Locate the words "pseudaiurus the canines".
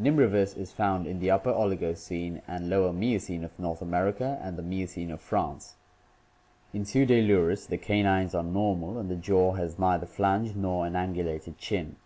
6.84-8.32